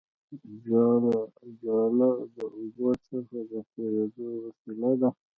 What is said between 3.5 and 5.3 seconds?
د تېرېدو وسیله ده